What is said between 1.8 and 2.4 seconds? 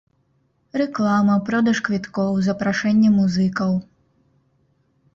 квіткоў,